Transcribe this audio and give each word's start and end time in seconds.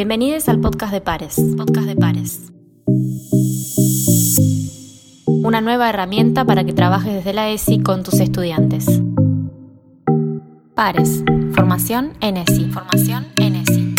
Bienvenidos 0.00 0.48
al 0.48 0.58
podcast 0.62 0.94
de 0.94 1.02
Pares. 1.02 1.36
Podcast 1.58 1.86
de 1.86 1.94
Pares. 1.94 2.50
Una 5.26 5.60
nueva 5.60 5.90
herramienta 5.90 6.46
para 6.46 6.64
que 6.64 6.72
trabajes 6.72 7.12
desde 7.12 7.34
la 7.34 7.50
ESI 7.50 7.82
con 7.82 8.02
tus 8.02 8.14
estudiantes. 8.14 8.86
Pares. 10.74 11.22
Formación 11.52 12.14
en 12.22 12.38
ESI. 12.38 12.70
Formación 12.70 13.26
en 13.36 13.56
ESI. 13.56 13.94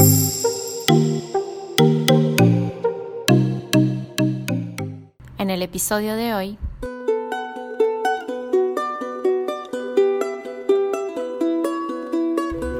En 5.38 5.52
el 5.52 5.62
episodio 5.62 6.16
de 6.16 6.34
hoy 6.34 6.58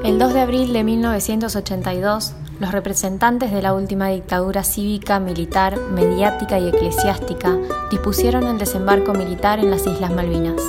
El 0.04 0.18
2 0.18 0.34
de 0.34 0.40
abril 0.40 0.72
de 0.72 0.82
1982, 0.82 2.34
los 2.62 2.70
representantes 2.70 3.50
de 3.50 3.60
la 3.60 3.74
última 3.74 4.08
dictadura 4.08 4.62
cívica, 4.62 5.18
militar, 5.18 5.78
mediática 5.90 6.60
y 6.60 6.68
eclesiástica 6.68 7.58
dispusieron 7.90 8.44
el 8.44 8.56
desembarco 8.56 9.14
militar 9.14 9.58
en 9.58 9.68
las 9.68 9.84
Islas 9.84 10.14
Malvinas, 10.14 10.62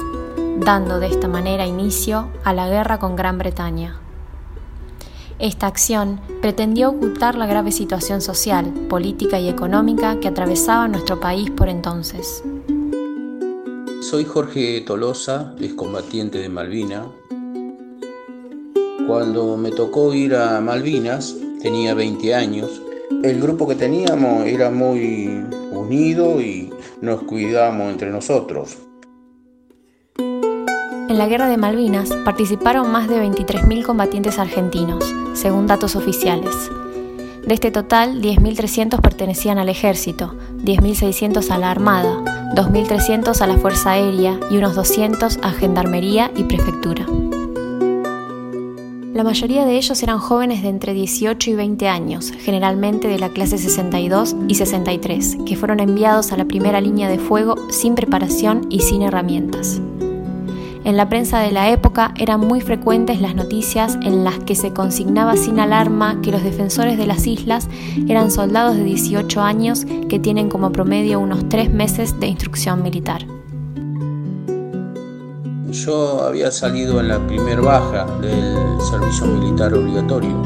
dando 0.58 1.00
de 1.00 1.06
esta 1.06 1.28
manera 1.28 1.68
inicio 1.68 2.30
a 2.44 2.52
la 2.54 2.68
guerra 2.68 2.98
con 2.98 3.16
Gran 3.16 3.38
Bretaña. 3.38 4.00
Esta 5.38 5.68
acción 5.68 6.20
pretendió 6.42 6.90
ocultar 6.90 7.36
la 7.36 7.46
grave 7.46 7.72
situación 7.72 8.22
social, 8.22 8.66
política 8.90 9.40
y 9.40 9.48
económica 9.48 10.20
que 10.20 10.28
atravesaba 10.28 10.88
nuestro 10.88 11.20
país 11.20 11.52
por 11.52 11.70
entonces. 11.70 12.44
Soy 14.02 14.26
Jorge 14.26 14.82
Tolosa, 14.82 15.54
excombatiente 15.60 16.40
de 16.40 16.50
Malvina, 16.50 17.06
cuando 19.06 19.58
me 19.58 19.70
tocó 19.70 20.12
ir 20.14 20.36
a 20.36 20.60
Malvinas, 20.60 21.36
tenía 21.64 21.94
20 21.94 22.36
años, 22.36 22.82
el 23.24 23.42
grupo 23.42 23.66
que 23.66 23.76
teníamos 23.76 24.46
era 24.46 24.70
muy 24.70 25.46
unido 25.72 26.42
y 26.42 26.70
nos 27.02 27.24
cuidábamos 27.24 27.90
entre 27.90 28.12
nosotros. 28.12 28.78
En 30.18 31.18
la 31.18 31.28
guerra 31.28 31.48
de 31.48 31.56
Malvinas 31.56 32.10
participaron 32.26 32.92
más 32.92 33.08
de 33.08 33.16
23.000 33.16 33.86
combatientes 33.86 34.40
argentinos, 34.40 35.06
según 35.36 35.66
datos 35.66 35.96
oficiales. 35.96 36.54
De 37.48 37.54
este 37.54 37.72
total, 37.72 38.22
10.300 38.22 39.00
pertenecían 39.00 39.58
al 39.58 39.70
ejército, 39.70 40.36
10.600 40.64 41.50
a 41.50 41.58
la 41.58 41.72
armada, 41.72 42.52
2.300 42.56 43.40
a 43.40 43.48
la 43.48 43.58
Fuerza 43.58 43.92
Aérea 43.92 44.38
y 44.52 44.58
unos 44.58 44.76
200 44.76 45.40
a 45.42 45.52
Gendarmería 45.52 46.30
y 46.36 46.44
Prefectura. 46.44 47.06
La 49.14 49.24
mayoría 49.24 49.64
de 49.64 49.78
ellos 49.78 50.02
eran 50.02 50.18
jóvenes 50.18 50.64
de 50.64 50.70
entre 50.70 50.96
18 50.96 51.52
y 51.52 51.54
20 51.54 51.88
años, 51.88 52.32
generalmente 52.32 53.08
de 53.08 53.20
la 53.20 53.30
clase 53.30 53.60
62 53.60 54.36
y 54.48 54.56
63, 54.56 55.38
que 55.46 55.56
fueron 55.56 55.80
enviados 55.80 56.32
a 56.32 56.38
la 56.38 56.46
primera 56.46 56.82
línea 56.82 57.08
de 57.08 57.20
fuego 57.20 57.54
sin 57.70 57.94
preparación 57.94 58.66
y 58.72 58.80
sin 58.80 59.04
herramientas. 59.04 59.80
En 60.84 60.98
la 60.98 61.10
prensa 61.10 61.42
de 61.42 61.52
la 61.52 61.70
época 61.70 62.16
eran 62.18 62.40
muy 62.40 62.60
frecuentes 62.60 63.22
las 63.22 63.36
noticias 63.36 64.00
en 64.02 64.24
las 64.24 64.40
que 64.40 64.56
se 64.56 64.74
consignaba 64.74 65.38
sin 65.38 65.60
alarma 65.60 66.20
que 66.24 66.32
los 66.32 66.44
defensores 66.44 66.98
de 66.98 67.06
las 67.06 67.28
islas 67.28 67.70
eran 68.08 68.32
soldados 68.32 68.76
de 68.76 68.84
18 68.84 69.42
años 69.42 69.86
que 70.10 70.18
tienen 70.18 70.50
como 70.50 70.72
promedio 70.72 71.20
unos 71.20 71.48
3 71.50 71.72
meses 71.72 72.20
de 72.20 72.26
instrucción 72.26 72.82
militar. 72.82 73.28
Yo 75.74 76.22
había 76.22 76.52
salido 76.52 77.00
en 77.00 77.08
la 77.08 77.26
primer 77.26 77.60
baja 77.60 78.06
del 78.22 78.80
servicio 78.80 79.26
militar 79.26 79.74
obligatorio 79.74 80.40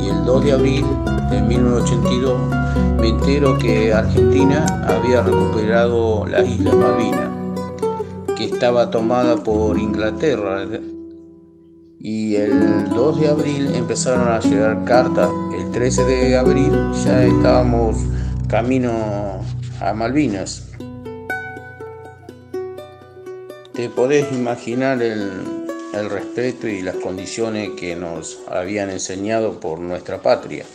y 0.00 0.08
el 0.08 0.24
2 0.24 0.44
de 0.44 0.52
abril 0.52 0.84
de 1.30 1.40
1982 1.42 2.40
me 3.00 3.08
entero 3.08 3.56
que 3.56 3.92
Argentina 3.94 4.66
había 4.84 5.22
recuperado 5.22 6.26
las 6.26 6.48
Islas 6.48 6.74
Malvinas, 6.74 7.28
que 8.36 8.46
estaba 8.46 8.90
tomada 8.90 9.36
por 9.36 9.78
Inglaterra. 9.78 10.66
Y 12.00 12.34
el 12.34 12.88
2 12.88 13.20
de 13.20 13.28
abril 13.28 13.74
empezaron 13.76 14.26
a 14.26 14.40
llegar 14.40 14.84
cartas. 14.84 15.30
El 15.56 15.70
13 15.70 16.04
de 16.04 16.36
abril 16.36 16.72
ya 17.04 17.22
estábamos 17.22 17.96
camino 18.48 18.90
a 19.80 19.94
Malvinas. 19.94 20.71
Te 23.74 23.88
podés 23.88 24.30
imaginar 24.32 25.00
el, 25.00 25.30
respeto 26.10 26.68
y 26.68 26.82
las 26.82 26.96
condiciones 26.96 27.70
que 27.70 27.96
nos 27.96 28.38
habían 28.50 28.90
enseñado 28.90 29.60
por 29.60 29.78
nuestra 29.78 30.20
patria. 30.20 30.66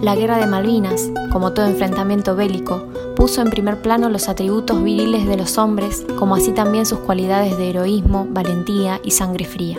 La 0.00 0.16
guerra 0.16 0.38
de 0.38 0.46
Malvinas, 0.46 1.10
como 1.30 1.52
todo 1.52 1.66
enfrentamiento 1.66 2.34
bélico, 2.34 2.86
puso 3.14 3.42
en 3.42 3.50
primer 3.50 3.82
plano 3.82 4.08
los 4.08 4.30
atributos 4.30 4.82
viriles 4.82 5.26
de 5.26 5.36
los 5.36 5.58
hombres, 5.58 6.06
como 6.18 6.34
así 6.34 6.52
también 6.52 6.86
sus 6.86 7.00
cualidades 7.00 7.58
de 7.58 7.68
heroísmo, 7.68 8.26
valentía 8.30 8.98
y 9.04 9.10
sangre 9.10 9.44
fría. 9.44 9.78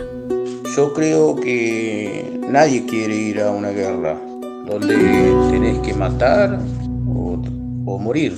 Yo 0.76 0.94
creo 0.94 1.34
que 1.34 2.38
nadie 2.48 2.86
quiere 2.86 3.16
ir 3.16 3.40
a 3.40 3.50
una 3.50 3.70
guerra 3.70 4.16
donde 4.66 4.96
tenés 5.50 5.80
que 5.80 5.94
matar 5.94 6.60
o, 7.08 7.42
o 7.86 7.98
morir. 7.98 8.36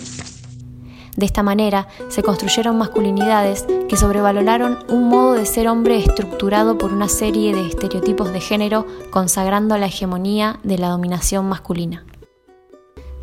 De 1.20 1.26
esta 1.26 1.42
manera 1.42 1.86
se 2.08 2.22
construyeron 2.22 2.78
masculinidades 2.78 3.66
que 3.90 3.96
sobrevaloraron 3.98 4.78
un 4.88 5.10
modo 5.10 5.34
de 5.34 5.44
ser 5.44 5.68
hombre 5.68 5.98
estructurado 5.98 6.78
por 6.78 6.94
una 6.94 7.10
serie 7.10 7.54
de 7.54 7.66
estereotipos 7.66 8.32
de 8.32 8.40
género 8.40 8.86
consagrando 9.10 9.76
la 9.76 9.84
hegemonía 9.84 10.60
de 10.62 10.78
la 10.78 10.88
dominación 10.88 11.46
masculina. 11.46 12.06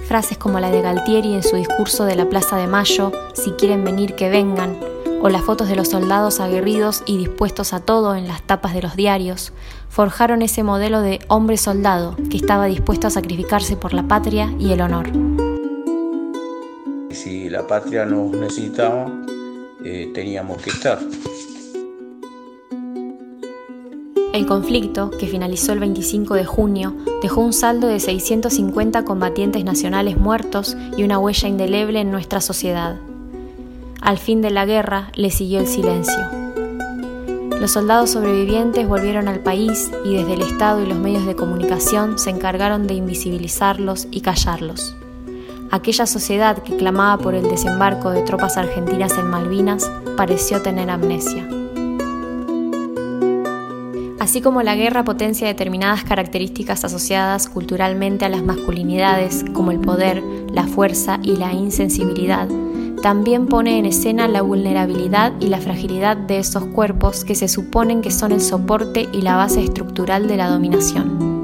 Frases 0.08 0.38
como 0.38 0.60
la 0.60 0.70
de 0.70 0.84
Galtieri 0.84 1.34
en 1.34 1.42
su 1.42 1.56
discurso 1.56 2.06
de 2.06 2.16
la 2.16 2.30
Plaza 2.30 2.58
de 2.58 2.68
Mayo, 2.68 3.12
si 3.34 3.50
quieren 3.54 3.84
venir 3.84 4.14
que 4.14 4.30
vengan, 4.30 4.78
o 5.24 5.30
las 5.30 5.42
fotos 5.42 5.68
de 5.68 5.76
los 5.76 5.88
soldados 5.88 6.40
aguerridos 6.40 7.02
y 7.08 7.18
dispuestos 7.18 7.74
a 7.74 7.80
todo 7.80 8.14
en 8.14 8.28
las 8.28 8.44
tapas 8.44 8.76
de 8.76 8.84
los 8.84 8.96
diarios, 8.96 9.54
forjaron 9.90 10.44
ese 10.44 10.62
modelo 10.62 11.02
de 11.02 11.18
hombre 11.30 11.58
soldado 11.58 12.16
que 12.30 12.38
estaba 12.38 12.68
dispuesto 12.68 13.08
a 13.08 13.10
sacrificarse 13.10 13.76
por 13.76 13.96
la 13.96 14.04
patria 14.04 14.54
y 14.60 14.72
el 14.72 14.82
honor 14.82 15.10
la 17.58 17.66
patria 17.66 18.06
nos 18.06 18.30
necesitaba, 18.34 19.12
eh, 19.84 20.12
teníamos 20.14 20.62
que 20.62 20.70
estar. 20.70 21.00
El 24.32 24.46
conflicto, 24.46 25.10
que 25.10 25.26
finalizó 25.26 25.74
el 25.74 25.80
25 25.80 26.36
de 26.36 26.46
junio, 26.46 26.94
dejó 27.24 27.42
un 27.42 27.54
saldo 27.54 27.88
de 27.88 28.00
650 28.00 29.04
combatientes 29.06 29.64
nacionales 29.64 30.18
muertos 30.18 30.78
y 30.96 31.04
una 31.04 31.18
huella 31.18 31.48
indeleble 31.48 32.00
en 32.00 32.12
nuestra 32.12 32.42
sociedad. 32.42 32.98
Al 34.02 34.20
fin 34.20 34.44
de 34.44 34.52
la 34.52 34.68
guerra 34.68 35.12
le 35.16 35.32
siguió 35.32 35.60
el 35.60 35.66
silencio. 35.68 36.30
Los 37.60 37.72
soldados 37.72 38.12
sobrevivientes 38.12 38.88
volvieron 38.88 39.28
al 39.28 39.40
país 39.40 39.90
y 40.06 40.14
desde 40.14 40.36
el 40.36 40.44
Estado 40.44 40.84
y 40.84 40.88
los 40.88 41.00
medios 41.00 41.26
de 41.26 41.36
comunicación 41.36 42.20
se 42.20 42.30
encargaron 42.30 42.86
de 42.86 42.94
invisibilizarlos 42.94 44.08
y 44.12 44.22
callarlos. 44.22 44.96
Aquella 45.70 46.06
sociedad 46.06 46.58
que 46.64 46.78
clamaba 46.78 47.22
por 47.22 47.36
el 47.36 47.50
desembarco 47.50 48.12
de 48.12 48.24
tropas 48.24 48.56
argentinas 48.56 49.18
en 49.18 49.28
Malvinas 49.28 49.92
pareció 50.16 50.62
tener 50.62 50.90
amnesia. 50.90 51.48
Así 54.20 54.42
como 54.42 54.62
la 54.62 54.76
guerra 54.76 55.04
potencia 55.04 55.48
determinadas 55.48 56.04
características 56.04 56.84
asociadas 56.84 57.48
culturalmente 57.50 58.26
a 58.26 58.30
las 58.30 58.44
masculinidades, 58.44 59.46
como 59.54 59.72
el 59.72 59.80
poder, 59.80 60.24
la 60.52 60.68
fuerza 60.68 61.20
y 61.22 61.36
la 61.36 61.54
insensibilidad, 61.54 62.48
también 63.02 63.48
pone 63.48 63.78
en 63.78 63.86
escena 63.86 64.28
la 64.28 64.42
vulnerabilidad 64.42 65.34
y 65.40 65.48
la 65.48 65.60
fragilidad 65.60 66.18
de 66.18 66.40
esos 66.40 66.66
cuerpos 66.66 67.24
que 67.24 67.36
se 67.36 67.48
suponen 67.48 68.02
que 68.02 68.12
son 68.12 68.32
el 68.32 68.42
soporte 68.42 69.08
y 69.12 69.22
la 69.22 69.36
base 69.36 69.64
estructural 69.64 70.28
de 70.28 70.38
la 70.38 70.50
dominación. 70.50 71.37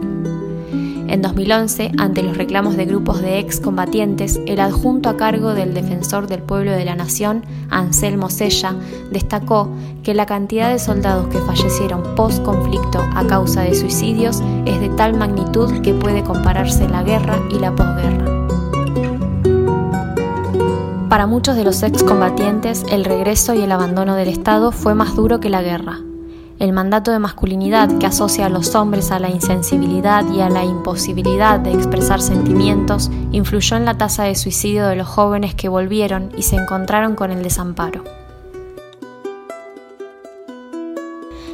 En 1.13 1.21
2011, 1.21 1.91
ante 1.99 2.23
los 2.23 2.37
reclamos 2.37 2.75
de 2.75 2.85
grupos 2.85 3.21
de 3.21 3.37
excombatientes, 3.37 4.39
el 4.47 4.59
adjunto 4.59 5.09
a 5.09 5.15
cargo 5.15 5.53
del 5.53 5.75
defensor 5.75 6.25
del 6.25 6.41
pueblo 6.41 6.71
de 6.71 6.85
la 6.85 6.95
nación, 6.95 7.45
Anselmo 7.69 8.31
Sella, 8.31 8.73
destacó 9.11 9.69
que 10.01 10.15
la 10.15 10.25
cantidad 10.25 10.71
de 10.71 10.79
soldados 10.79 11.27
que 11.27 11.37
fallecieron 11.37 12.15
post-conflicto 12.15 12.97
a 13.13 13.27
causa 13.27 13.61
de 13.61 13.75
suicidios 13.75 14.41
es 14.65 14.79
de 14.79 14.89
tal 14.89 15.15
magnitud 15.15 15.83
que 15.83 15.93
puede 15.93 16.23
compararse 16.23 16.89
la 16.89 17.03
guerra 17.03 17.37
y 17.51 17.59
la 17.59 17.75
posguerra. 17.75 18.47
Para 21.09 21.27
muchos 21.27 21.55
de 21.55 21.63
los 21.63 21.83
excombatientes, 21.83 22.83
el 22.89 23.05
regreso 23.05 23.53
y 23.53 23.61
el 23.61 23.71
abandono 23.71 24.15
del 24.15 24.29
Estado 24.29 24.71
fue 24.71 24.95
más 24.95 25.15
duro 25.15 25.39
que 25.39 25.51
la 25.51 25.61
guerra. 25.61 25.99
El 26.59 26.71
mandato 26.71 27.11
de 27.11 27.19
masculinidad 27.19 27.97
que 27.97 28.05
asocia 28.05 28.45
a 28.45 28.49
los 28.49 28.75
hombres 28.75 29.11
a 29.11 29.19
la 29.19 29.29
insensibilidad 29.29 30.23
y 30.31 30.41
a 30.41 30.49
la 30.49 30.63
imposibilidad 30.63 31.59
de 31.59 31.73
expresar 31.73 32.21
sentimientos 32.21 33.11
influyó 33.31 33.75
en 33.75 33.85
la 33.85 33.97
tasa 33.97 34.23
de 34.23 34.35
suicidio 34.35 34.87
de 34.87 34.95
los 34.95 35.07
jóvenes 35.07 35.55
que 35.55 35.69
volvieron 35.69 36.31
y 36.37 36.43
se 36.43 36.55
encontraron 36.55 37.15
con 37.15 37.31
el 37.31 37.43
desamparo. 37.43 38.22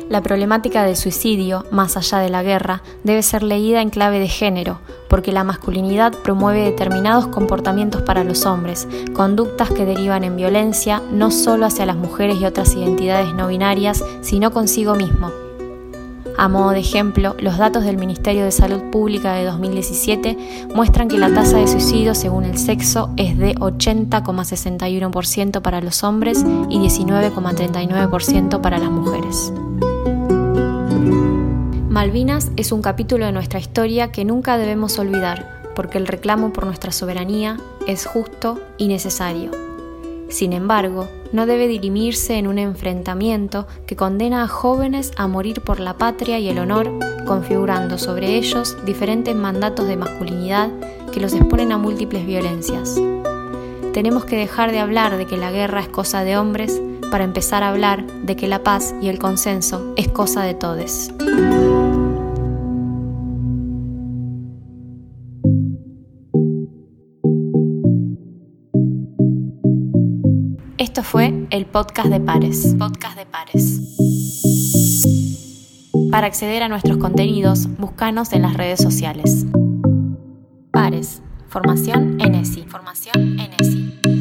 La 0.09 0.23
problemática 0.23 0.83
del 0.83 0.95
suicidio, 0.95 1.67
más 1.69 1.95
allá 1.95 2.17
de 2.17 2.29
la 2.29 2.41
guerra, 2.41 2.81
debe 3.03 3.21
ser 3.21 3.43
leída 3.43 3.83
en 3.83 3.91
clave 3.91 4.19
de 4.19 4.27
género, 4.27 4.79
porque 5.07 5.31
la 5.31 5.43
masculinidad 5.43 6.13
promueve 6.13 6.63
determinados 6.63 7.27
comportamientos 7.27 8.01
para 8.01 8.23
los 8.23 8.47
hombres, 8.47 8.87
conductas 9.13 9.69
que 9.69 9.85
derivan 9.85 10.23
en 10.23 10.35
violencia 10.35 11.03
no 11.11 11.29
solo 11.29 11.67
hacia 11.67 11.85
las 11.85 11.95
mujeres 11.95 12.41
y 12.41 12.45
otras 12.45 12.73
identidades 12.73 13.35
no 13.35 13.49
binarias, 13.49 14.03
sino 14.21 14.51
consigo 14.51 14.95
mismo. 14.95 15.29
A 16.39 16.47
modo 16.47 16.71
de 16.71 16.79
ejemplo, 16.79 17.35
los 17.37 17.59
datos 17.59 17.83
del 17.83 17.97
Ministerio 17.97 18.45
de 18.45 18.51
Salud 18.51 18.81
Pública 18.91 19.33
de 19.33 19.43
2017 19.43 20.67
muestran 20.73 21.07
que 21.07 21.19
la 21.19 21.31
tasa 21.33 21.57
de 21.57 21.67
suicidio 21.67 22.15
según 22.15 22.45
el 22.45 22.57
sexo 22.57 23.11
es 23.17 23.37
de 23.37 23.53
80,61% 23.55 25.61
para 25.61 25.81
los 25.81 26.03
hombres 26.03 26.43
y 26.69 26.79
19,39% 26.79 28.61
para 28.61 28.79
las 28.79 28.89
mujeres. 28.89 29.53
Malvinas 31.89 32.51
es 32.55 32.71
un 32.71 32.83
capítulo 32.83 33.25
de 33.25 33.31
nuestra 33.31 33.59
historia 33.59 34.11
que 34.11 34.23
nunca 34.23 34.59
debemos 34.59 34.99
olvidar, 34.99 35.63
porque 35.75 35.97
el 35.97 36.05
reclamo 36.05 36.53
por 36.53 36.67
nuestra 36.67 36.91
soberanía 36.91 37.57
es 37.87 38.05
justo 38.05 38.61
y 38.77 38.87
necesario. 38.87 39.49
Sin 40.29 40.53
embargo, 40.53 41.07
no 41.33 41.47
debe 41.47 41.67
dirimirse 41.67 42.37
en 42.37 42.45
un 42.45 42.59
enfrentamiento 42.59 43.65
que 43.87 43.95
condena 43.95 44.43
a 44.43 44.47
jóvenes 44.47 45.13
a 45.17 45.27
morir 45.27 45.61
por 45.61 45.79
la 45.79 45.97
patria 45.97 46.37
y 46.37 46.47
el 46.49 46.59
honor, 46.59 46.91
configurando 47.25 47.97
sobre 47.97 48.35
ellos 48.35 48.77
diferentes 48.85 49.35
mandatos 49.35 49.87
de 49.87 49.97
masculinidad 49.97 50.69
que 51.11 51.19
los 51.19 51.33
exponen 51.33 51.71
a 51.71 51.79
múltiples 51.79 52.23
violencias. 52.23 53.01
Tenemos 53.93 54.25
que 54.25 54.37
dejar 54.37 54.71
de 54.71 54.77
hablar 54.77 55.17
de 55.17 55.25
que 55.25 55.37
la 55.37 55.49
guerra 55.49 55.79
es 55.79 55.87
cosa 55.87 56.23
de 56.23 56.37
hombres 56.37 56.79
para 57.09 57.23
empezar 57.23 57.63
a 57.63 57.69
hablar 57.69 58.05
de 58.05 58.35
que 58.35 58.47
la 58.47 58.61
paz 58.61 58.93
y 59.01 59.07
el 59.07 59.17
consenso 59.17 59.93
es 59.97 60.07
cosa 60.07 60.43
de 60.43 60.53
todos. 60.53 61.09
Esto 70.79 71.03
fue 71.03 71.45
el 71.49 71.65
podcast 71.65 72.07
de 72.07 72.21
Pares. 72.21 72.73
Podcast 72.79 73.17
de 73.17 73.25
Pares. 73.25 73.81
Para 76.09 76.27
acceder 76.27 76.63
a 76.63 76.69
nuestros 76.69 76.95
contenidos, 76.95 77.67
búscanos 77.77 78.31
en 78.31 78.43
las 78.43 78.53
redes 78.53 78.79
sociales. 78.79 79.45
Pares. 80.71 81.21
Formación 81.49 82.21
ENESI. 82.21 82.63
Formación 82.63 83.37
ENESI. 83.41 84.18